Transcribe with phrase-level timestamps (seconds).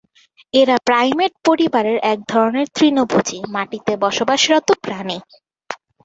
[0.53, 5.17] এরা প্রাইমেট পরিবারের এক ধরনের তৃণভোজী, মাটিতে বসবাসরত প্রাণী।